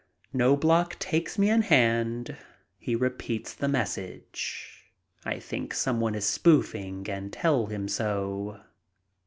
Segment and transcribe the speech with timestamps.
[0.33, 2.35] Knobloch takes me in hand.
[2.79, 4.91] He repeats the message.
[5.25, 8.61] I think some one is spoofing and tell him so.